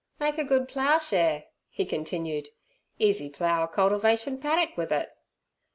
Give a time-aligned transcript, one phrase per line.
[0.19, 2.49] "Make a good plough shere," he continued,
[2.97, 5.11] "easy plough a cultivation paddock with it!"